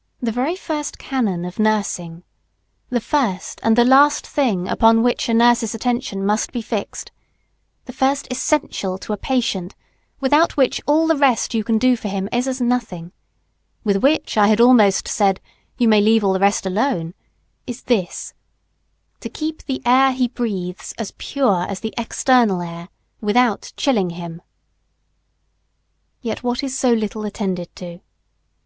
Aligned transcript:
]The 0.20 0.32
very 0.32 0.54
first 0.54 0.98
canon 0.98 1.46
of 1.46 1.58
nursing, 1.58 2.24
the 2.90 3.00
first 3.00 3.58
and 3.62 3.74
the 3.74 3.86
last 3.86 4.26
thing 4.26 4.68
upon 4.68 5.02
which 5.02 5.30
a 5.30 5.32
nurse's 5.32 5.74
attention 5.74 6.26
must 6.26 6.52
be 6.52 6.60
fixed, 6.60 7.10
the 7.86 7.92
first 7.94 8.28
essential 8.30 8.98
to 8.98 9.14
a 9.14 9.16
patient, 9.16 9.74
without 10.20 10.58
which 10.58 10.82
all 10.86 11.06
the 11.06 11.16
rest 11.16 11.54
you 11.54 11.64
can 11.64 11.78
do 11.78 11.96
for 11.96 12.08
him 12.08 12.28
is 12.30 12.46
as 12.46 12.60
nothing, 12.60 13.12
with 13.82 14.02
which 14.02 14.36
I 14.36 14.48
had 14.48 14.60
almost 14.60 15.08
said 15.08 15.40
you 15.78 15.88
may 15.88 16.02
leave 16.02 16.22
all 16.22 16.34
the 16.34 16.38
rest 16.38 16.66
alone, 16.66 17.14
is 17.66 17.84
this: 17.84 18.34
TO 19.20 19.30
KEEP 19.30 19.62
THE 19.62 19.80
AIR 19.86 20.12
HE 20.12 20.28
BREATHES 20.28 20.92
AS 20.98 21.12
PURE 21.16 21.64
AS 21.66 21.80
THE 21.80 21.94
EXTERNAL 21.96 22.60
AIR, 22.60 22.88
WITHOUT 23.22 23.72
CHILLING 23.78 24.10
HIM. 24.10 24.42
Yet 26.20 26.42
what 26.42 26.62
is 26.62 26.78
so 26.78 26.92
little 26.92 27.24
attended, 27.24 27.74
to? 27.76 28.00